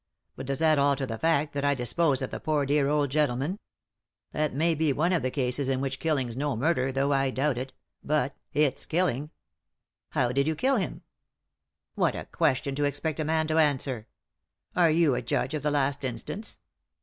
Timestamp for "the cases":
5.21-5.69